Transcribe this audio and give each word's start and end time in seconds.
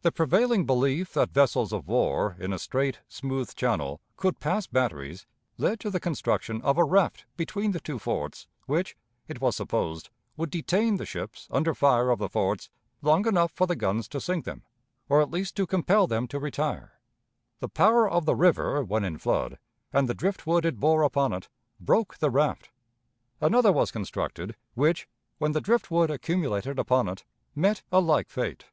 The 0.00 0.10
prevailing 0.10 0.64
belief 0.64 1.12
that 1.12 1.28
vessels 1.28 1.70
of 1.74 1.86
war, 1.86 2.34
in 2.40 2.50
a 2.50 2.58
straight, 2.58 3.00
smooth 3.08 3.54
channel, 3.54 4.00
could 4.16 4.40
pass 4.40 4.66
batteries, 4.66 5.26
led 5.58 5.78
to 5.80 5.90
the 5.90 6.00
construction 6.00 6.62
of 6.62 6.78
a 6.78 6.84
raft 6.84 7.26
between 7.36 7.72
the 7.72 7.80
two 7.80 7.98
forts 7.98 8.46
which, 8.64 8.96
it 9.28 9.42
was 9.42 9.54
supposed, 9.54 10.08
would 10.38 10.48
detain 10.48 10.96
the 10.96 11.04
ships 11.04 11.46
under 11.50 11.74
fire 11.74 12.08
of 12.08 12.18
the 12.20 12.28
forts 12.30 12.70
long 13.02 13.28
enough 13.28 13.52
for 13.52 13.66
the 13.66 13.76
guns 13.76 14.08
to 14.08 14.18
sink 14.18 14.46
them, 14.46 14.62
or 15.10 15.20
at 15.20 15.30
least 15.30 15.54
to 15.56 15.66
compel 15.66 16.06
them 16.06 16.26
to 16.28 16.38
retire. 16.38 16.98
The 17.60 17.68
power 17.68 18.08
of 18.08 18.24
the 18.24 18.34
river 18.34 18.82
when 18.82 19.04
in 19.04 19.18
flood, 19.18 19.58
and 19.92 20.08
the 20.08 20.14
drift 20.14 20.46
wood 20.46 20.64
it 20.64 20.80
bore 20.80 21.02
upon 21.02 21.34
it, 21.34 21.50
broke 21.78 22.16
the 22.16 22.30
raft; 22.30 22.70
another 23.42 23.72
was 23.72 23.90
constructed, 23.90 24.56
which, 24.72 25.06
when 25.36 25.52
the 25.52 25.60
drift 25.60 25.90
wood 25.90 26.10
accumulated 26.10 26.78
upon 26.78 27.08
it, 27.10 27.26
met 27.54 27.82
a 27.92 28.00
like 28.00 28.30
fate. 28.30 28.64